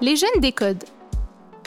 Les 0.00 0.16
jeunes 0.16 0.40
décodent. 0.40 0.84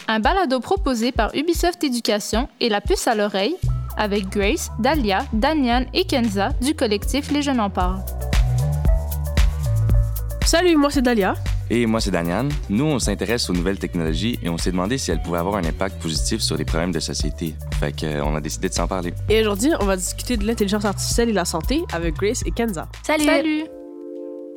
Un 0.07 0.19
balado 0.19 0.59
proposé 0.59 1.11
par 1.11 1.33
Ubisoft 1.33 1.83
Éducation 1.83 2.49
et 2.59 2.69
la 2.69 2.81
puce 2.81 3.07
à 3.07 3.15
l'oreille 3.15 3.55
avec 3.97 4.29
Grace, 4.29 4.69
Dahlia, 4.79 5.25
Danian 5.33 5.85
et 5.93 6.05
Kenza 6.05 6.49
du 6.61 6.75
collectif 6.75 7.31
Les 7.31 7.41
Jeunes 7.41 7.61
en 7.61 7.69
parlent. 7.69 8.03
Salut, 10.45 10.75
moi 10.75 10.89
c'est 10.91 11.01
Dahlia. 11.01 11.35
Et 11.69 11.87
moi, 11.87 11.99
c'est 11.99 12.11
Danian. 12.11 12.47
Nous, 12.69 12.85
on 12.85 12.99
s'intéresse 12.99 13.49
aux 13.49 13.53
nouvelles 13.53 13.79
technologies 13.79 14.37
et 14.43 14.49
on 14.49 14.57
s'est 14.57 14.71
demandé 14.71 14.99
si 14.99 15.09
elles 15.09 15.21
pouvaient 15.21 15.39
avoir 15.39 15.55
un 15.55 15.63
impact 15.63 15.99
positif 15.99 16.41
sur 16.41 16.57
les 16.57 16.65
problèmes 16.65 16.91
de 16.91 16.99
société. 16.99 17.55
Fait 17.79 17.91
qu'on 17.91 18.35
a 18.35 18.41
décidé 18.41 18.69
de 18.69 18.73
s'en 18.73 18.87
parler. 18.87 19.13
Et 19.29 19.41
aujourd'hui, 19.41 19.71
on 19.79 19.85
va 19.85 19.97
discuter 19.97 20.37
de 20.37 20.45
l'intelligence 20.45 20.85
artificielle 20.85 21.29
et 21.29 21.33
la 21.33 21.45
santé 21.45 21.81
avec 21.91 22.15
Grace 22.17 22.43
et 22.45 22.51
Kenza. 22.51 22.87
Salut! 23.03 23.25
Salut! 23.25 23.74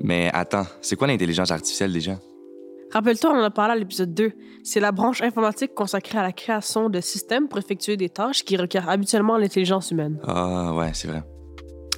Mais 0.00 0.30
attends, 0.32 0.66
c'est 0.80 0.96
quoi 0.96 1.06
l'intelligence 1.06 1.50
artificielle 1.50 1.92
déjà? 1.92 2.18
Rappelle-toi, 2.92 3.32
on 3.34 3.40
en 3.40 3.42
a 3.42 3.50
parlé 3.50 3.74
à 3.74 3.76
l'épisode 3.76 4.14
2. 4.14 4.32
C'est 4.62 4.80
la 4.80 4.92
branche 4.92 5.20
informatique 5.20 5.74
consacrée 5.74 6.18
à 6.18 6.22
la 6.22 6.32
création 6.32 6.88
de 6.88 7.00
systèmes 7.00 7.48
pour 7.48 7.58
effectuer 7.58 7.96
des 7.96 8.08
tâches 8.08 8.44
qui 8.44 8.56
requièrent 8.56 8.88
habituellement 8.88 9.36
l'intelligence 9.36 9.90
humaine. 9.90 10.18
Ah 10.26 10.72
ouais, 10.74 10.90
c'est 10.94 11.08
vrai. 11.08 11.22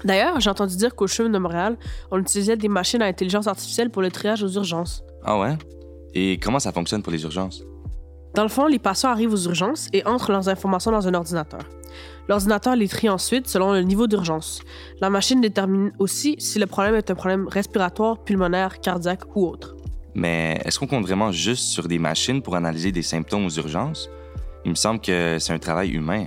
D'ailleurs, 0.05 0.41
j'ai 0.41 0.51
entendu 0.51 0.77
dire 0.77 0.97
qu'au 0.97 1.07
CHUM 1.07 1.31
de 1.31 1.39
Montréal, 1.39 1.77
on 2.11 2.19
utilisait 2.19 2.57
des 2.57 2.69
machines 2.69 3.03
à 3.03 3.07
intelligence 3.07 3.47
artificielle 3.47 3.91
pour 3.91 4.03
le 4.03 4.11
triage 4.11 4.43
aux 4.43 4.49
urgences. 4.49 5.05
Ah 5.23 5.39
ouais? 5.39 5.57
Et 6.15 6.39
comment 6.39 6.59
ça 6.59 6.73
fonctionne 6.73 7.03
pour 7.03 7.13
les 7.13 7.23
urgences? 7.23 7.63
Dans 8.35 8.43
le 8.43 8.49
fond, 8.49 8.67
les 8.67 8.79
patients 8.79 9.11
arrivent 9.11 9.33
aux 9.33 9.45
urgences 9.45 9.89
et 9.93 10.07
entrent 10.07 10.31
leurs 10.31 10.49
informations 10.49 10.93
dans 10.93 11.09
un 11.09 11.15
ordinateur. 11.15 11.63
L'ordinateur 12.29 12.77
les 12.77 12.87
trie 12.87 13.09
ensuite 13.09 13.49
selon 13.49 13.73
le 13.73 13.83
niveau 13.83 14.07
d'urgence. 14.07 14.61
La 15.01 15.11
machine 15.11 15.41
détermine 15.41 15.93
aussi 15.99 16.37
si 16.39 16.61
le 16.61 16.67
problème 16.67 16.95
est 16.95 17.11
un 17.11 17.17
problème 17.17 17.49
respiratoire, 17.49 18.23
pulmonaire, 18.23 18.81
cardiaque 18.81 19.25
ou 19.35 19.49
autre. 19.49 19.75
Mais 20.15 20.61
est-ce 20.65 20.79
qu'on 20.79 20.87
compte 20.87 21.05
vraiment 21.05 21.33
juste 21.33 21.65
sur 21.65 21.89
des 21.89 21.99
machines 21.99 22.41
pour 22.41 22.55
analyser 22.55 22.93
des 22.93 23.03
symptômes 23.03 23.47
aux 23.47 23.51
urgences? 23.51 24.09
Il 24.65 24.71
me 24.71 24.77
semble 24.77 25.01
que 25.01 25.39
c'est 25.41 25.53
un 25.53 25.59
travail 25.59 25.91
humain. 25.91 26.27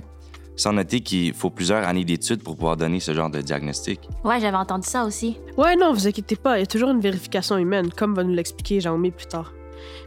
Sans 0.56 0.72
noter 0.72 1.00
qu'il 1.00 1.34
faut 1.34 1.50
plusieurs 1.50 1.84
années 1.84 2.04
d'études 2.04 2.42
pour 2.42 2.54
pouvoir 2.54 2.76
donner 2.76 3.00
ce 3.00 3.12
genre 3.12 3.28
de 3.30 3.40
diagnostic. 3.40 4.00
Ouais, 4.22 4.38
j'avais 4.40 4.56
entendu 4.56 4.86
ça 4.86 5.04
aussi. 5.04 5.38
Ouais, 5.56 5.74
non, 5.74 5.92
vous 5.92 6.06
inquiétez 6.06 6.36
pas, 6.36 6.58
il 6.58 6.60
y 6.60 6.62
a 6.62 6.66
toujours 6.66 6.90
une 6.90 7.00
vérification 7.00 7.56
humaine, 7.56 7.90
comme 7.90 8.14
va 8.14 8.22
nous 8.22 8.34
l'expliquer 8.34 8.80
Jaume 8.80 9.10
plus 9.10 9.26
tard. 9.26 9.52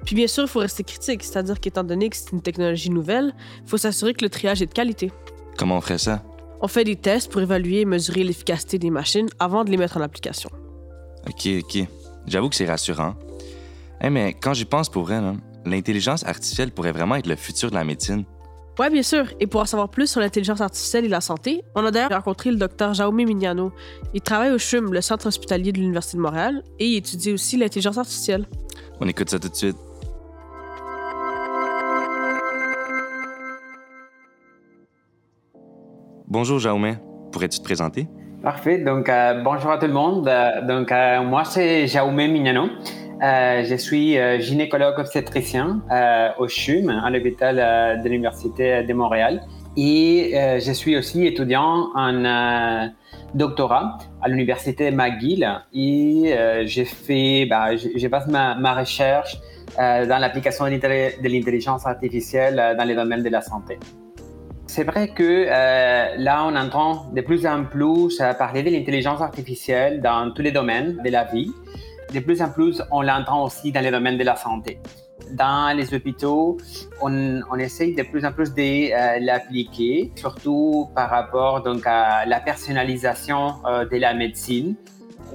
Puis 0.06 0.16
bien 0.16 0.28
sûr, 0.28 0.44
il 0.44 0.50
faut 0.50 0.60
rester 0.60 0.84
critique, 0.84 1.24
c'est-à-dire 1.24 1.60
qu'étant 1.60 1.84
donné 1.84 2.10
que 2.10 2.16
c'est 2.16 2.32
une 2.32 2.42
technologie 2.42 2.90
nouvelle, 2.90 3.34
il 3.64 3.70
faut 3.70 3.78
s'assurer 3.78 4.14
que 4.14 4.24
le 4.24 4.30
triage 4.30 4.62
est 4.62 4.68
de 4.68 4.74
qualité. 4.74 5.12
Comment 5.58 5.78
on 5.78 5.82
ferait 5.82 5.98
ça? 5.98 6.24
On 6.62 6.68
fait 6.68 6.84
des 6.84 6.96
tests 6.96 7.32
pour 7.32 7.42
évaluer 7.42 7.82
et 7.82 7.86
mesurer 7.86 8.24
l'efficacité 8.24 8.80
des 8.80 8.90
machines 8.90 9.28
avant 9.40 9.64
de 9.64 9.70
les 9.70 9.78
mettre 9.78 9.98
en 9.98 10.02
application. 10.02 10.50
OK, 11.28 11.48
OK. 11.60 11.88
J'avoue 12.26 12.50
que 12.50 12.56
c'est 12.56 12.66
rassurant. 12.66 13.16
Eh, 14.02 14.10
mais 14.10 14.34
quand 14.34 14.54
j'y 14.54 14.66
pense 14.66 14.90
pour 14.90 15.04
vrai, 15.04 15.22
l'intelligence 15.66 16.26
artificielle 16.26 16.72
pourrait 16.72 16.92
vraiment 16.92 17.16
être 17.16 17.28
le 17.28 17.36
futur 17.36 17.70
de 17.70 17.76
la 17.76 17.84
médecine. 17.84 18.26
Oui, 18.80 18.92
bien 18.92 19.02
sûr. 19.02 19.26
Et 19.40 19.48
pour 19.48 19.62
en 19.62 19.66
savoir 19.66 19.90
plus 19.90 20.08
sur 20.08 20.20
l'intelligence 20.20 20.62
artificielle 20.62 21.06
et 21.06 21.08
la 21.08 21.22
santé, 21.22 21.64
on 21.74 21.84
a 21.84 21.90
d'ailleurs 21.90 22.12
rencontré 22.12 22.52
le 22.52 22.58
docteur 22.58 22.94
Jaume 22.94 23.16
Mignano. 23.16 23.72
Il 24.14 24.22
travaille 24.22 24.52
au 24.52 24.60
CHUM, 24.60 24.94
le 24.94 25.02
centre 25.02 25.26
hospitalier 25.26 25.72
de 25.72 25.80
l'Université 25.80 26.18
de 26.18 26.22
Montréal, 26.22 26.64
et 26.78 26.86
il 26.86 26.98
étudie 26.98 27.34
aussi 27.34 27.58
l'intelligence 27.58 27.98
artificielle. 27.98 28.48
On 29.00 29.08
écoute 29.08 29.30
ça 29.30 29.40
tout 29.40 29.50
de 29.50 29.56
suite. 29.56 29.78
Bonjour 36.28 36.60
Jaume, 36.60 36.98
pourrais-tu 37.32 37.60
te 37.60 37.64
présenter? 37.64 38.08
Parfait, 38.44 38.78
donc 38.80 39.10
euh, 39.10 39.42
bonjour 39.44 39.72
à 39.72 39.78
tout 39.78 39.88
le 39.88 39.94
monde. 39.94 40.28
Euh, 40.28 40.62
donc 40.62 40.92
euh, 40.92 41.24
moi 41.24 41.44
c'est 41.44 41.88
Jaume 41.88 42.16
Mignano. 42.16 42.68
Je 43.22 43.76
suis 43.78 44.18
gynécologue 44.42 45.00
obstétricien 45.00 45.82
au 46.38 46.48
CHUM, 46.48 46.90
à 46.90 47.10
l'hôpital 47.10 48.02
de 48.04 48.10
l'Université 48.10 48.84
de 48.84 48.94
Montréal. 48.94 49.42
Et 49.78 50.32
je 50.60 50.72
suis 50.72 50.98
aussi 50.98 51.26
étudiant 51.26 51.90
en 51.96 52.90
doctorat 53.36 54.00
à 54.22 54.28
l'Université 54.28 54.90
McGill. 54.90 55.48
Et 55.74 56.36
j'ai 56.66 56.86
fait, 56.86 57.46
bah, 57.46 57.68
passé 58.10 58.32
ma, 58.32 58.56
ma 58.56 58.74
recherche 58.74 59.38
dans 59.78 60.18
l'application 60.20 60.66
de 60.66 61.28
l'intelligence 61.30 61.86
artificielle 61.86 62.76
dans 62.78 62.88
les 62.88 62.96
domaines 62.96 63.22
de 63.22 63.30
la 63.30 63.42
santé. 63.42 63.78
C'est 64.66 64.84
vrai 64.84 65.10
que 65.10 65.46
là, 66.18 66.44
on 66.48 66.56
entend 66.56 67.12
de 67.14 67.22
plus 67.22 67.46
en 67.46 67.64
plus 67.64 68.20
parler 68.40 68.64
de 68.64 68.72
l'intelligence 68.72 69.22
artificielle 69.22 70.02
dans 70.02 70.32
tous 70.32 70.42
les 70.42 70.52
domaines 70.52 71.00
de 71.06 71.10
la 71.12 71.26
vie 71.26 71.52
de 72.14 72.20
plus 72.20 72.42
en 72.42 72.50
plus, 72.50 72.82
on 72.92 73.02
l'entend 73.02 73.44
aussi 73.44 73.72
dans 73.72 73.82
les 73.82 73.92
domaines 73.92 74.18
de 74.18 74.24
la 74.24 74.36
santé. 74.36 74.80
Dans 75.32 75.76
les 75.76 75.94
hôpitaux, 75.94 76.58
on, 77.02 77.58
essaye 77.58 77.96
de 77.96 78.04
plus 78.04 78.26
en 78.26 78.32
plus 78.32 78.54
de 78.54 78.92
euh, 78.92 79.20
l'appliquer, 79.20 80.12
surtout 80.16 80.90
par 80.96 81.10
rapport 81.10 81.64
donc, 81.64 81.84
à 81.86 82.26
la 82.26 82.40
personnalisation 82.40 83.56
euh, 83.66 83.86
de 83.86 83.98
la 83.98 84.14
médecine. 84.14 84.76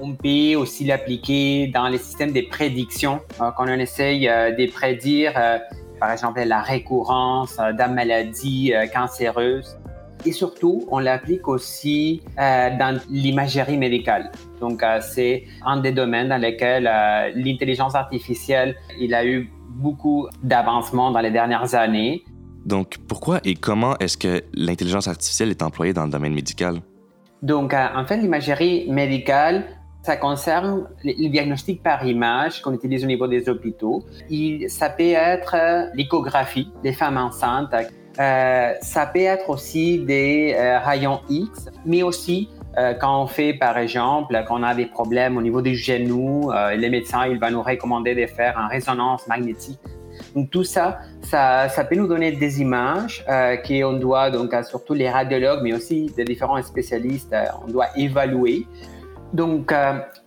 On 0.01 0.13
peut 0.13 0.55
aussi 0.55 0.85
l'appliquer 0.85 1.67
dans 1.67 1.87
les 1.87 1.99
systèmes 1.99 2.31
de 2.31 2.41
prédiction, 2.41 3.21
euh, 3.41 3.51
quand 3.55 3.65
on 3.67 3.79
essaye 3.79 4.25
de 4.25 4.71
prédire, 4.71 5.33
par 5.99 6.11
exemple, 6.11 6.41
la 6.43 6.61
récurrence 6.61 7.57
d'une 7.57 7.93
maladie 7.93 8.73
cancéreuse 8.93 9.77
et 10.25 10.31
surtout, 10.31 10.87
on 10.89 10.99
l'applique 10.99 11.49
aussi 11.49 12.21
dans 12.37 12.99
l'imagerie 13.09 13.77
médicale. 13.77 14.31
Donc, 14.61 14.81
c'est 15.01 15.43
un 15.65 15.81
des 15.81 15.91
domaines 15.91 16.29
dans 16.29 16.37
lesquels 16.37 16.83
l'intelligence 17.35 17.93
artificielle, 17.93 18.75
il 18.99 19.13
a 19.13 19.25
eu 19.25 19.51
beaucoup 19.73 20.27
d'avancement 20.43 21.11
dans 21.11 21.19
les 21.19 21.31
dernières 21.31 21.75
années. 21.75 22.23
Donc, 22.65 22.97
pourquoi 23.07 23.39
et 23.43 23.55
comment 23.55 23.97
est-ce 23.99 24.17
que 24.17 24.43
l'intelligence 24.53 25.07
artificielle 25.07 25.49
est 25.49 25.61
employée 25.61 25.93
dans 25.93 26.05
le 26.05 26.11
domaine 26.11 26.33
médical? 26.33 26.81
Donc, 27.41 27.73
en 27.73 28.05
fait, 28.05 28.17
l'imagerie 28.17 28.89
médicale, 28.89 29.65
ça 30.01 30.15
concerne 30.15 30.87
le 31.03 31.29
diagnostic 31.29 31.83
par 31.83 32.05
image 32.05 32.61
qu'on 32.61 32.73
utilise 32.73 33.03
au 33.03 33.07
niveau 33.07 33.27
des 33.27 33.49
hôpitaux. 33.49 34.03
Il, 34.29 34.69
ça 34.69 34.89
peut 34.89 35.03
être 35.03 35.55
l'échographie 35.93 36.71
des 36.83 36.93
femmes 36.93 37.17
enceintes 37.17 37.73
euh, 38.19 38.73
ça 38.81 39.07
peut 39.07 39.19
être 39.19 39.49
aussi 39.49 39.99
des 39.99 40.55
euh, 40.55 40.79
rayons 40.79 41.21
X, 41.29 41.69
mais 41.85 42.03
aussi 42.03 42.49
euh, 42.77 42.93
quand 42.93 43.21
on 43.21 43.27
fait, 43.27 43.53
par 43.53 43.77
exemple, 43.77 44.41
quand 44.47 44.59
on 44.59 44.63
a 44.63 44.73
des 44.73 44.85
problèmes 44.85 45.37
au 45.37 45.41
niveau 45.41 45.61
des 45.61 45.75
genoux, 45.75 46.51
les 46.75 46.89
médecins, 46.89 47.25
ils 47.27 47.39
vont 47.39 47.51
nous 47.51 47.61
recommander 47.61 48.15
de 48.15 48.25
faire 48.27 48.57
une 48.57 48.69
résonance 48.69 49.27
magnétique. 49.27 49.79
Donc 50.35 50.49
tout 50.49 50.63
ça, 50.63 50.99
ça, 51.21 51.67
peut 51.89 51.95
nous 51.95 52.07
donner 52.07 52.31
des 52.31 52.61
images 52.61 53.25
qu'on 53.67 53.93
doit, 53.93 54.29
donc 54.29 54.53
surtout 54.63 54.93
les 54.93 55.09
radiologues, 55.09 55.61
mais 55.63 55.73
aussi 55.73 56.11
des 56.15 56.23
différents 56.23 56.61
spécialistes, 56.61 57.35
on 57.65 57.71
doit 57.71 57.87
évaluer. 57.95 58.65
Donc, 59.33 59.73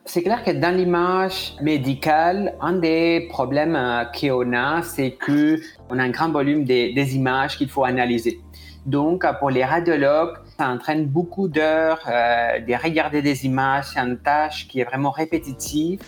c'est 0.06 0.22
clair 0.22 0.44
que 0.44 0.52
dans 0.52 0.74
l'image 0.74 1.56
médicale, 1.60 2.54
un 2.60 2.74
des 2.74 3.26
problèmes 3.28 3.74
euh, 3.74 4.04
qu'on 4.04 4.52
a, 4.52 4.82
c'est 4.82 5.18
qu'on 5.18 5.98
a 5.98 6.02
un 6.02 6.10
grand 6.10 6.30
volume 6.30 6.64
des, 6.64 7.16
images 7.16 7.58
qu'il 7.58 7.68
faut 7.68 7.84
analyser. 7.84 8.40
Donc, 8.86 9.24
euh, 9.24 9.32
pour 9.32 9.50
les 9.50 9.64
radiologues, 9.64 10.36
ça 10.58 10.68
entraîne 10.68 11.06
beaucoup 11.06 11.48
d'heures 11.48 12.00
euh, 12.08 12.60
de 12.60 12.74
regarder 12.82 13.22
des 13.22 13.46
images. 13.46 13.86
C'est 13.92 14.00
une 14.00 14.18
tâche 14.18 14.68
qui 14.68 14.80
est 14.80 14.84
vraiment 14.84 15.10
répétitive. 15.10 16.00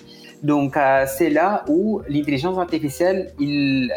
Donc, 0.43 0.79
c'est 1.09 1.31
là 1.31 1.65
où 1.67 2.01
l'intelligence 2.09 2.57
artificielle, 2.59 3.33
il, 3.41 3.93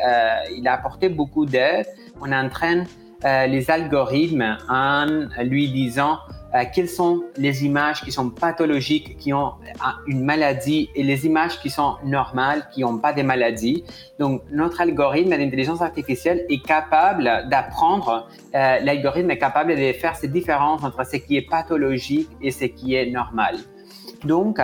il, 0.57 0.67
a 0.67 0.73
apporté 0.73 1.07
beaucoup 1.07 1.45
d'aide. 1.45 1.85
On 2.19 2.31
entraîne 2.31 2.88
les 3.23 3.69
algorithmes 3.69 4.57
en 4.67 5.06
lui 5.44 5.69
disant 5.69 6.17
euh, 6.53 6.63
quelles 6.73 6.89
sont 6.89 7.23
les 7.38 7.66
images 7.66 8.01
qui 8.01 8.12
sont 8.12 8.29
pathologiques, 8.29 9.18
qui 9.18 9.33
ont 9.33 9.48
euh, 9.48 9.88
une 10.07 10.24
maladie, 10.24 10.89
et 10.95 11.03
les 11.03 11.25
images 11.25 11.59
qui 11.59 11.69
sont 11.69 11.95
normales, 12.03 12.68
qui 12.74 12.81
n'ont 12.81 12.98
pas 12.98 13.13
de 13.13 13.21
maladie. 13.21 13.83
Donc, 14.19 14.42
notre 14.51 14.81
algorithme 14.81 15.31
d'intelligence 15.31 15.81
artificielle 15.81 16.45
est 16.50 16.63
capable 16.65 17.48
d'apprendre, 17.50 18.27
euh, 18.53 18.80
l'algorithme 18.80 19.31
est 19.31 19.38
capable 19.38 19.75
de 19.75 19.94
faire 19.94 20.15
ces 20.15 20.27
différences 20.27 20.83
entre 20.83 21.06
ce 21.06 21.18
qui 21.18 21.38
est 21.38 21.48
pathologique 21.50 22.30
et 22.42 22.51
ce 22.51 22.65
qui 22.65 22.95
est 22.95 23.09
normal. 23.09 23.56
Donc, 24.25 24.59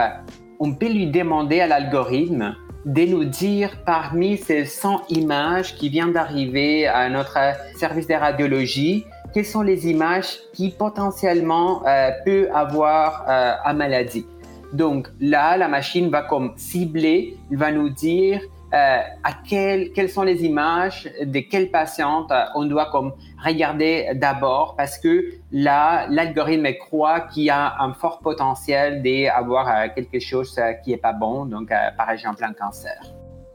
on 0.60 0.74
peut 0.74 0.90
lui 0.90 1.08
demander 1.08 1.62
à 1.62 1.68
l'algorithme 1.68 2.56
de 2.88 3.06
nous 3.06 3.26
dire 3.26 3.84
parmi 3.86 4.38
ces 4.38 4.66
100 4.66 5.10
images 5.10 5.76
qui 5.76 5.90
viennent 5.90 6.14
d'arriver 6.14 6.88
à 6.88 7.10
notre 7.10 7.38
service 7.76 8.08
de 8.08 8.14
radiologie, 8.14 9.06
quelles 9.34 9.46
sont 9.46 9.62
les 9.62 9.88
images 9.88 10.40
qui 10.54 10.70
potentiellement 10.70 11.86
euh, 11.86 12.12
peuvent 12.26 12.50
avoir 12.54 13.26
euh, 13.28 13.74
maladie? 13.74 14.26
Donc 14.74 15.08
là, 15.20 15.58
la 15.58 15.68
machine 15.68 16.10
va 16.10 16.24
comme 16.24 16.54
cibler, 16.58 17.38
il 17.50 17.58
va 17.58 17.72
nous 17.72 17.90
dire 17.90 18.42
euh, 18.74 19.00
à 19.24 19.32
quel, 19.48 19.94
quelles 19.94 20.10
sont 20.10 20.24
les 20.24 20.44
images 20.44 21.10
de 21.24 21.40
quelles 21.40 21.72
patientes 21.72 22.30
euh, 22.32 22.44
on 22.54 22.66
doit 22.66 22.88
comme 22.92 23.14
regarder 23.42 24.10
d'abord 24.16 24.76
parce 24.76 25.00
que 25.00 25.24
là, 25.54 26.06
l'algorithme 26.10 26.68
croit 26.74 27.22
qu'il 27.22 27.44
y 27.44 27.50
a 27.50 27.82
un 27.82 27.94
fort 27.94 28.20
potentiel 28.20 29.02
d'avoir 29.02 29.70
euh, 29.70 29.88
quelque 29.96 30.20
chose 30.20 30.60
qui 30.84 30.92
est 30.92 30.98
pas 30.98 31.14
bon, 31.14 31.46
donc 31.46 31.70
par 31.98 32.12
exemple 32.12 32.44
un 32.44 32.52
cancer. 32.52 33.00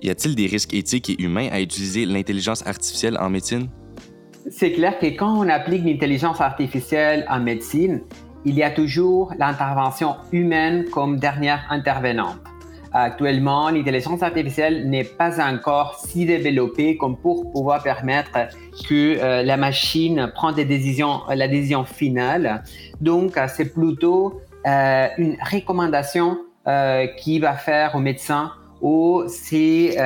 Y 0.00 0.08
a-t-il 0.08 0.34
des 0.34 0.46
risques 0.46 0.72
éthiques 0.72 1.10
et 1.10 1.22
humains 1.22 1.48
à 1.52 1.60
utiliser 1.60 2.06
l'intelligence 2.06 2.66
artificielle 2.66 3.18
en 3.18 3.28
médecine? 3.28 3.68
C'est 4.50 4.72
clair 4.72 4.98
que 4.98 5.06
quand 5.06 5.38
on 5.38 5.48
applique 5.48 5.84
l'intelligence 5.84 6.40
artificielle 6.40 7.24
en 7.30 7.38
médecine, 7.38 8.00
il 8.44 8.56
y 8.56 8.62
a 8.62 8.70
toujours 8.70 9.32
l'intervention 9.38 10.16
humaine 10.32 10.84
comme 10.90 11.18
dernière 11.18 11.64
intervenante. 11.70 12.38
Actuellement, 12.92 13.70
l'intelligence 13.70 14.22
artificielle 14.22 14.90
n'est 14.90 15.04
pas 15.04 15.40
encore 15.42 15.98
si 15.98 16.26
développée 16.26 16.96
comme 16.98 17.16
pour 17.16 17.50
pouvoir 17.50 17.82
permettre 17.82 18.32
que 18.86 19.18
euh, 19.18 19.42
la 19.42 19.56
machine 19.56 20.30
prenne 20.34 20.56
décisions, 20.56 21.20
la 21.28 21.48
décision 21.48 21.84
finale. 21.84 22.64
Donc, 23.00 23.38
euh, 23.38 23.46
c'est 23.48 23.72
plutôt 23.72 24.40
euh, 24.66 25.08
une 25.18 25.36
recommandation 25.50 26.38
qui 27.16 27.40
va 27.40 27.54
faire 27.54 27.96
au 27.96 27.98
médecin 27.98 28.52
ou 28.80 29.24
c'est 29.26 29.96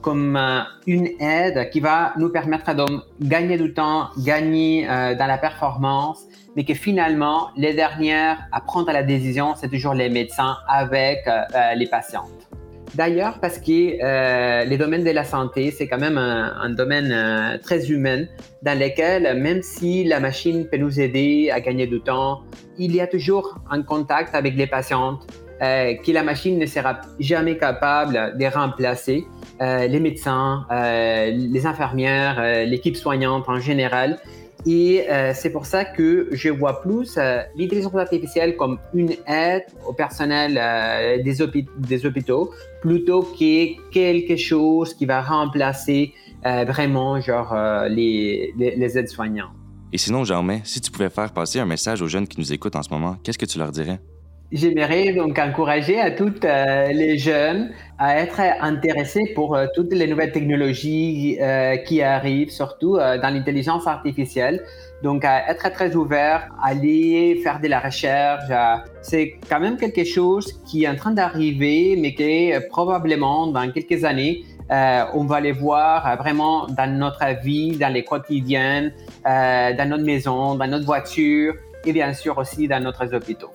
comme 0.00 0.38
une 0.86 1.08
aide 1.20 1.70
qui 1.70 1.80
va 1.80 2.14
nous 2.16 2.30
permettre 2.30 2.74
de 2.74 2.84
gagner 3.20 3.58
du 3.58 3.74
temps, 3.74 4.08
gagner 4.18 4.86
dans 4.86 5.26
la 5.26 5.38
performance 5.38 6.26
mais 6.56 6.64
que 6.64 6.74
finalement, 6.74 7.48
les 7.56 7.74
dernières 7.74 8.38
à 8.52 8.60
prendre 8.60 8.92
la 8.92 9.02
décision, 9.02 9.54
c'est 9.56 9.68
toujours 9.68 9.94
les 9.94 10.08
médecins 10.08 10.56
avec 10.68 11.26
euh, 11.26 11.42
euh, 11.54 11.74
les 11.74 11.86
patientes. 11.86 12.48
D'ailleurs, 12.96 13.38
parce 13.40 13.58
que 13.58 14.02
euh, 14.02 14.64
les 14.64 14.76
domaines 14.76 15.04
de 15.04 15.10
la 15.10 15.22
santé, 15.22 15.70
c'est 15.70 15.86
quand 15.86 16.00
même 16.00 16.18
un, 16.18 16.70
domaine 16.70 17.60
très 17.62 17.88
humain 17.88 18.24
dans 18.62 18.76
lequel, 18.76 19.40
même 19.40 19.62
si 19.62 20.02
la 20.02 20.18
machine 20.18 20.66
peut 20.68 20.76
nous 20.76 20.98
aider 20.98 21.52
à 21.52 21.60
gagner 21.60 21.86
du 21.86 22.00
temps, 22.00 22.40
il 22.78 22.92
y 22.92 23.00
a 23.00 23.06
toujours 23.06 23.60
un 23.70 23.82
contact 23.82 24.34
avec 24.34 24.56
les 24.56 24.66
patientes 24.66 25.24
que 25.60 26.12
la 26.12 26.22
machine 26.22 26.58
ne 26.58 26.66
sera 26.66 27.00
jamais 27.18 27.56
capable 27.58 28.36
de 28.38 28.46
remplacer. 28.46 29.26
les 29.60 30.00
médecins, 30.00 30.66
les 30.70 31.66
infirmières, 31.66 32.64
l'équipe 32.66 32.96
soignante 32.96 33.48
en 33.48 33.60
général, 33.60 34.18
et 34.66 35.06
euh, 35.08 35.32
c'est 35.34 35.50
pour 35.50 35.64
ça 35.64 35.84
que 35.84 36.28
je 36.32 36.50
vois 36.50 36.82
plus 36.82 37.16
euh, 37.16 37.40
l'intelligence 37.56 37.94
artificielle 37.94 38.56
comme 38.56 38.78
une 38.92 39.12
aide 39.26 39.64
au 39.86 39.92
personnel 39.92 40.58
euh, 40.60 41.22
des, 41.22 41.66
des, 41.78 42.06
hôpitaux 42.06 42.52
plutôt 42.82 43.22
que 43.22 43.90
quelque 43.90 44.36
chose 44.36 44.94
qui 44.94 45.06
va 45.06 45.22
remplacer 45.22 46.12
vraiment 46.42 47.20
genre 47.20 47.54
les, 47.90 48.54
les 48.56 48.98
aides-soignants. 48.98 49.50
Et 49.92 49.98
sinon, 49.98 50.24
Germain, 50.24 50.60
si 50.64 50.80
tu 50.80 50.90
pouvais 50.90 51.10
faire 51.10 51.30
passer 51.32 51.60
un 51.60 51.66
message 51.66 52.00
aux 52.00 52.08
jeunes 52.08 52.26
qui 52.26 52.40
nous 52.40 52.50
écoutent 52.50 52.76
en 52.76 52.82
ce 52.82 52.88
moment, 52.88 53.18
qu'est-ce 53.22 53.36
que 53.36 53.44
tu 53.44 53.58
leur 53.58 53.70
dirais? 53.70 54.00
J'aimerais 54.52 55.12
donc 55.12 55.38
encourager 55.38 56.00
à 56.00 56.10
toutes 56.10 56.44
euh, 56.44 56.88
les 56.88 57.18
jeunes 57.18 57.70
à 57.98 58.16
être 58.16 58.40
intéressés 58.60 59.30
pour 59.36 59.54
euh, 59.54 59.66
toutes 59.76 59.92
les 59.92 60.08
nouvelles 60.08 60.32
technologies 60.32 61.38
euh, 61.40 61.76
qui 61.76 62.02
arrivent, 62.02 62.50
surtout 62.50 62.96
dans 62.96 63.32
l'intelligence 63.32 63.86
artificielle. 63.86 64.64
Donc, 65.04 65.24
à 65.24 65.48
être 65.48 65.70
très 65.72 65.94
ouvert, 65.94 66.48
aller 66.62 67.38
faire 67.44 67.60
de 67.60 67.68
la 67.68 67.78
recherche. 67.78 68.50
c'est 69.02 69.38
quand 69.48 69.60
même 69.60 69.76
quelque 69.76 70.04
chose 70.04 70.52
qui 70.66 70.84
est 70.84 70.88
en 70.88 70.96
train 70.96 71.12
d'arriver, 71.12 71.96
mais 71.96 72.12
qui 72.14 72.52
probablement 72.70 73.46
dans 73.46 73.70
quelques 73.70 74.04
années, 74.04 74.44
on 74.68 75.24
va 75.24 75.40
les 75.40 75.52
voir 75.52 76.16
vraiment 76.18 76.66
dans 76.66 76.90
notre 76.98 77.40
vie, 77.42 77.76
dans 77.76 77.92
les 77.92 78.04
quotidiennes, 78.04 78.92
dans 79.24 79.88
notre 79.88 80.04
maison, 80.04 80.56
dans 80.56 80.66
notre 80.66 80.84
voiture 80.84 81.54
et 81.86 81.92
bien 81.92 82.12
sûr 82.12 82.36
aussi 82.36 82.68
dans 82.68 82.82
notre 82.82 83.14
hôpitaux. 83.14 83.52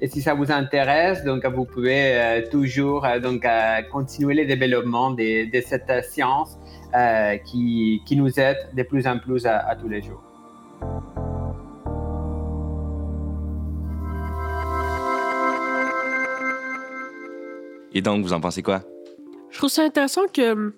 Et 0.00 0.06
si 0.06 0.22
ça 0.22 0.34
vous 0.34 0.52
intéresse, 0.52 1.24
donc 1.24 1.44
vous 1.46 1.64
pouvez 1.64 2.14
euh, 2.14 2.48
toujours 2.48 3.04
euh, 3.04 3.18
donc 3.18 3.44
euh, 3.44 3.82
continuer 3.90 4.34
le 4.34 4.46
développement 4.46 5.10
de, 5.10 5.50
de 5.50 5.60
cette 5.60 5.90
science 6.04 6.56
qui, 7.44 8.00
qui, 8.06 8.16
nous 8.16 8.40
aide 8.40 8.56
de 8.72 8.82
plus 8.82 9.06
en 9.06 9.18
plus 9.18 9.44
à, 9.44 9.58
à 9.58 9.76
tous 9.76 9.88
les 9.88 10.00
jours. 10.00 10.22
Et 17.92 18.00
donc, 18.00 18.24
vous 18.24 18.32
en 18.32 18.40
pensez 18.40 18.62
quoi? 18.62 18.80
Je 19.50 19.58
trouve 19.58 19.68
ça 19.68 19.82
intéressant 19.82 20.22
que, 20.32 20.72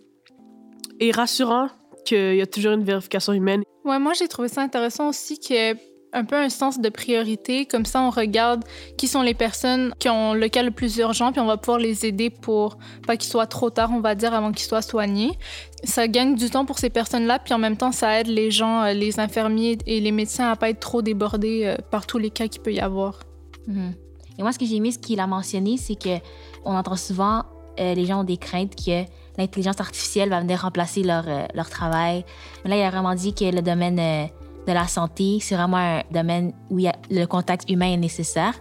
et 0.98 1.12
rassurant 1.12 1.68
qu'il 2.04 2.36
y 2.36 2.40
a 2.40 2.46
toujours 2.46 2.72
une 2.72 2.84
vérification 2.84 3.32
humaine. 3.32 3.62
Ouais, 3.84 3.98
moi, 4.00 4.14
j'ai 4.14 4.26
trouvé 4.26 4.48
ça 4.48 4.62
intéressant 4.62 5.10
aussi 5.10 5.38
que 5.38 5.74
un 6.12 6.24
peu 6.24 6.36
un 6.36 6.48
sens 6.48 6.80
de 6.80 6.88
priorité. 6.88 7.66
Comme 7.66 7.84
ça, 7.84 8.02
on 8.02 8.10
regarde 8.10 8.64
qui 8.96 9.08
sont 9.08 9.22
les 9.22 9.34
personnes 9.34 9.94
qui 9.98 10.08
ont 10.08 10.34
le 10.34 10.48
cas 10.48 10.62
le 10.62 10.70
plus 10.70 10.96
urgent, 10.98 11.32
puis 11.32 11.40
on 11.40 11.46
va 11.46 11.56
pouvoir 11.56 11.78
les 11.78 12.06
aider 12.06 12.30
pour 12.30 12.78
pas 13.06 13.16
qu'il 13.16 13.30
soit 13.30 13.46
trop 13.46 13.70
tard, 13.70 13.90
on 13.92 14.00
va 14.00 14.14
dire, 14.14 14.34
avant 14.34 14.52
qu'ils 14.52 14.66
soient 14.66 14.82
soignés. 14.82 15.32
Ça 15.84 16.08
gagne 16.08 16.34
du 16.34 16.50
temps 16.50 16.64
pour 16.64 16.78
ces 16.78 16.90
personnes-là, 16.90 17.38
puis 17.38 17.54
en 17.54 17.58
même 17.58 17.76
temps, 17.76 17.92
ça 17.92 18.20
aide 18.20 18.26
les 18.26 18.50
gens, 18.50 18.82
euh, 18.82 18.92
les 18.92 19.18
infirmiers 19.18 19.78
et 19.86 20.00
les 20.00 20.12
médecins 20.12 20.50
à 20.50 20.56
pas 20.56 20.70
être 20.70 20.80
trop 20.80 21.02
débordés 21.02 21.62
euh, 21.64 21.76
par 21.90 22.06
tous 22.06 22.18
les 22.18 22.30
cas 22.30 22.48
qu'il 22.48 22.62
peut 22.62 22.72
y 22.72 22.80
avoir. 22.80 23.20
Mhm. 23.66 23.94
Et 24.38 24.42
moi, 24.42 24.52
ce 24.52 24.58
que 24.58 24.66
j'ai 24.66 24.76
aimé, 24.76 24.90
ce 24.90 24.98
qu'il 24.98 25.20
a 25.20 25.26
mentionné, 25.26 25.76
c'est 25.76 25.96
que 25.96 26.18
on 26.64 26.74
entend 26.74 26.96
souvent 26.96 27.44
euh, 27.78 27.94
les 27.94 28.04
gens 28.04 28.20
ont 28.20 28.24
des 28.24 28.36
craintes 28.36 28.74
que 28.74 29.04
l'intelligence 29.38 29.80
artificielle 29.80 30.28
va 30.28 30.40
venir 30.40 30.60
remplacer 30.60 31.02
leur, 31.02 31.24
leur 31.54 31.70
travail. 31.70 32.24
Mais 32.64 32.70
là, 32.70 32.76
il 32.76 32.82
a 32.82 32.90
vraiment 32.90 33.14
dit 33.14 33.32
que 33.32 33.44
le 33.44 33.62
domaine 33.62 34.28
de 34.70 34.74
la 34.74 34.86
santé, 34.86 35.38
c'est 35.40 35.56
vraiment 35.56 35.76
un 35.76 36.02
domaine 36.10 36.52
où 36.70 36.78
le 37.10 37.24
contact 37.26 37.68
humain 37.68 37.92
est 37.92 37.96
nécessaire. 37.96 38.54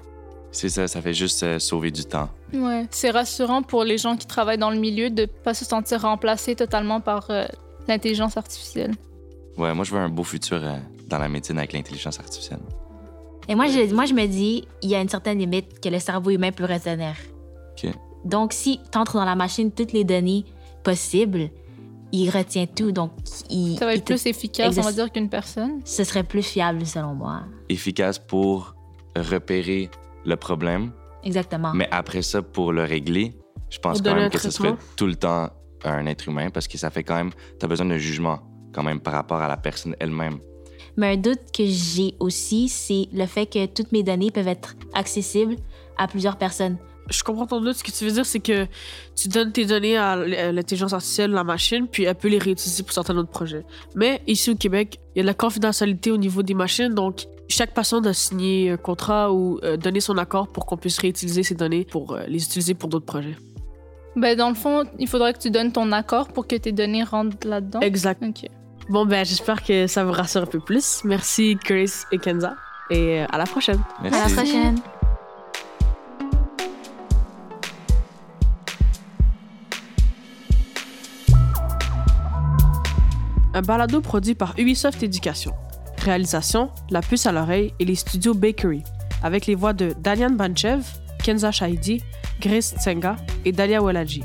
C'est 0.52 0.70
ça, 0.70 0.88
ça 0.88 1.02
fait 1.02 1.14
juste 1.14 1.44
euh, 1.44 1.60
sauver 1.60 1.92
du 1.92 2.04
temps. 2.04 2.30
Ouais, 2.52 2.88
c'est 2.90 3.12
rassurant 3.12 3.62
pour 3.62 3.84
les 3.84 4.00
gens 4.00 4.18
qui 4.18 4.26
travaillent 4.26 4.58
dans 4.58 4.72
le 4.72 4.80
milieu 4.80 5.12
de 5.12 5.26
pas 5.26 5.54
se 5.54 5.64
sentir 5.64 6.02
remplacés 6.02 6.56
totalement 6.56 7.02
par 7.02 7.30
euh, 7.30 7.46
l'intelligence 7.88 8.36
artificielle. 8.36 8.96
Ouais, 9.58 9.74
moi 9.76 9.86
je 9.86 9.92
veux 9.92 10.00
un 10.00 10.10
beau 10.10 10.24
futur 10.24 10.60
euh, 10.64 10.78
dans 11.08 11.20
la 11.20 11.30
médecine 11.30 11.60
avec 11.60 11.74
l'intelligence 11.74 12.20
artificielle. 12.20 12.62
Et 13.48 13.54
moi 13.54 13.68
je, 13.68 13.94
moi, 13.94 14.06
je 14.06 14.14
me 14.14 14.26
dis, 14.26 14.68
il 14.82 14.90
y 14.90 14.96
a 14.96 15.02
une 15.02 15.10
certaine 15.10 15.38
limite 15.38 15.80
que 15.80 15.90
le 15.90 16.00
cerveau 16.00 16.32
humain 16.32 16.52
peut 16.52 16.66
retenir. 16.66 17.16
OK. 17.72 17.92
Donc, 18.26 18.54
si 18.54 18.80
tu 18.92 18.98
entres 18.98 19.14
dans 19.14 19.26
la 19.26 19.36
machine 19.36 19.72
toutes 19.72 19.94
les 19.94 20.04
données 20.04 20.46
possibles, 20.84 21.50
il 22.12 22.30
retient 22.30 22.66
tout. 22.66 22.92
Donc, 22.92 23.12
il, 23.50 23.78
ça 23.78 23.86
va 23.86 23.96
être 23.96 24.06
plus 24.06 24.26
efficace, 24.26 24.78
on 24.78 24.82
va 24.82 24.92
dire, 24.92 25.12
qu'une 25.12 25.30
personne? 25.30 25.82
Ce 25.86 26.04
serait 26.04 26.24
plus 26.24 26.44
fiable, 26.44 26.86
selon 26.86 27.14
moi. 27.14 27.42
Efficace 27.70 28.20
pour 28.20 28.76
repérer 29.16 29.90
le 30.26 30.36
problème. 30.36 30.92
Exactement. 31.24 31.74
Mais 31.74 31.88
après 31.92 32.22
ça, 32.22 32.42
pour 32.42 32.72
le 32.72 32.84
régler, 32.84 33.34
je 33.70 33.80
pense 33.80 34.02
quand 34.02 34.16
même 34.16 34.30
que 34.30 34.40
ce 34.40 34.52
serait 34.52 34.76
tout 34.96 35.08
le 35.08 35.16
temps 35.16 35.50
un 35.84 36.06
être 36.06 36.28
humain 36.28 36.50
parce 36.50 36.68
que 36.68 36.78
ça 36.78 36.90
fait 36.90 37.04
quand 37.04 37.16
même. 37.16 37.32
Tu 37.60 37.66
as 37.66 37.68
besoin 37.68 37.86
d'un 37.86 37.98
jugement 37.98 38.40
quand 38.74 38.84
même 38.84 39.00
par 39.00 39.14
rapport 39.14 39.42
à 39.42 39.48
la 39.48 39.58
personne 39.58 39.96
elle-même. 40.00 40.40
Mais 40.98 41.14
un 41.14 41.18
doute 41.18 41.40
que 41.54 41.64
j'ai 41.66 42.16
aussi, 42.20 42.68
c'est 42.68 43.08
le 43.14 43.26
fait 43.26 43.46
que 43.46 43.66
toutes 43.66 43.92
mes 43.92 44.04
données 44.04 44.32
peuvent 44.32 44.48
être 44.48 44.76
accessibles 44.94 45.56
à 45.98 46.08
plusieurs 46.08 46.38
personnes 46.38 46.78
je 47.10 47.24
comprends 47.24 47.48
ton 47.48 47.62
doute. 47.62 47.76
Ce 47.76 47.84
que 47.84 47.92
tu 47.92 48.06
veux 48.06 48.12
dire, 48.12 48.26
c'est 48.26 48.40
que 48.40 48.68
tu 49.16 49.28
donnes 49.28 49.52
tes 49.52 49.66
données 49.66 49.98
à 49.98 50.16
l'intelligence 50.16 50.94
artificielle, 50.94 51.32
la 51.32 51.44
machine, 51.44 51.88
puis 51.88 52.04
elle 52.04 52.16
peut 52.16 52.28
les 52.28 52.38
réutiliser 52.38 52.84
pour 52.84 52.94
certains 52.94 53.18
autres 53.18 53.30
projets. 53.30 53.66
Mais 53.96 54.22
ici 54.28 54.52
au 54.52 54.56
Québec, 54.56 55.00
il 55.16 55.20
y 55.20 55.22
a 55.22 55.24
de 55.24 55.28
la 55.28 55.34
confidentialité 55.34 56.12
au 56.12 56.18
niveau 56.18 56.44
des 56.44 56.54
machines, 56.54 56.94
donc 56.94 57.26
chaque 57.48 57.74
patient 57.74 58.00
doit 58.00 58.14
signer 58.14 58.72
un 58.72 58.78
contrat 58.78 59.34
ou 59.34 59.60
euh, 59.64 59.76
donner 59.76 60.00
son 60.00 60.18
accord 60.18 60.48
pour 60.48 60.66
qu'on 60.66 60.78
puisse 60.78 61.00
réutiliser 61.00 61.44
ces 61.44 61.56
données 61.56 61.84
pour 61.84 62.14
euh, 62.14 62.24
les 62.28 62.44
utiliser 62.44 62.76
pour 62.76 62.90
d'autres 62.90 63.06
projets. 63.06 63.36
Ben, 64.16 64.36
dans 64.38 64.50
le 64.50 64.56
fond, 64.56 64.84
il 65.00 65.08
faudrait 65.08 65.34
que 65.34 65.40
tu 65.40 65.50
donnes 65.50 65.72
ton 65.72 65.92
accord 65.92 66.28
pour 66.30 66.48
que 66.48 66.56
tes 66.56 66.72
données 66.72 67.04
rentrent 67.04 67.48
là-dedans. 67.48 67.80
Exact. 67.82 68.22
Bon, 68.90 69.06
ben, 69.06 69.24
j'espère 69.24 69.64
que 69.64 69.88
ça 69.88 70.04
vous 70.04 70.12
rassure 70.12 70.42
un 70.42 70.48
peu 70.48 70.60
plus. 70.60 71.02
Merci, 71.04 71.58
Chris 71.64 71.92
et 72.12 72.18
Kenza. 72.18 72.56
Et 72.90 73.22
euh, 73.22 73.26
à 73.30 73.38
la 73.38 73.46
prochaine. 73.46 73.80
Merci. 74.02 74.20
À 74.20 74.28
la 74.28 74.36
prochaine. 74.36 74.82
Un 83.60 83.62
balado 83.62 84.00
produit 84.00 84.36
par 84.36 84.54
Ubisoft 84.58 85.04
Éducation. 85.04 85.52
Réalisation, 86.06 86.70
La 86.92 87.02
puce 87.02 87.26
à 87.26 87.34
l'oreille 87.34 87.74
et 87.80 87.84
les 87.84 87.96
studios 87.96 88.34
Bakery, 88.34 88.86
avec 89.22 89.48
les 89.48 89.56
voix 89.56 89.74
de 89.74 89.94
Dalian 90.00 90.30
Banchev, 90.30 90.82
Kenza 91.22 91.52
Shahidi, 91.52 92.02
Grace 92.40 92.74
Tsenga 92.78 93.18
et 93.44 93.52
Dalia 93.52 93.84
Waladji. 93.84 94.24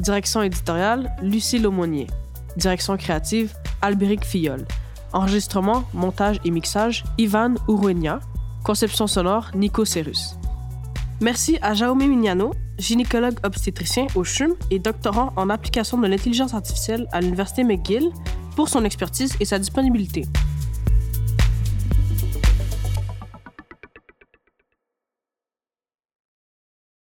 Direction 0.00 0.42
éditoriale, 0.42 1.14
Lucie 1.22 1.60
Lomonier. 1.60 2.08
Direction 2.56 2.96
créative, 2.96 3.54
Albéric 3.80 4.24
Fillol. 4.24 4.64
Enregistrement, 5.12 5.84
montage 5.94 6.40
et 6.44 6.50
mixage, 6.50 7.04
Ivan 7.16 7.54
Uruenia. 7.68 8.18
Conception 8.64 9.06
sonore, 9.06 9.52
Nico 9.54 9.84
Cerus. 9.84 10.36
Merci 11.20 11.58
à 11.62 11.74
Jaume 11.74 12.04
Mignano, 12.04 12.54
gynécologue 12.76 13.38
obstétricien 13.44 14.08
au 14.16 14.24
CHUM 14.24 14.54
et 14.72 14.80
doctorant 14.80 15.32
en 15.36 15.48
application 15.48 15.96
de 15.96 16.08
l'intelligence 16.08 16.54
artificielle 16.54 17.06
à 17.12 17.20
l'Université 17.20 17.62
McGill, 17.62 18.10
pour 18.54 18.68
son 18.68 18.84
expertise 18.84 19.34
et 19.40 19.44
sa 19.44 19.58
disponibilité. 19.58 20.26